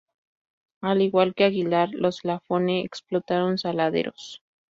Al 0.81 1.03
igual 1.03 1.35
que 1.35 1.43
Aguilar, 1.43 1.89
los 1.93 2.25
Lafone 2.25 2.81
explotaron 2.83 3.59
saladeros. 3.59 4.41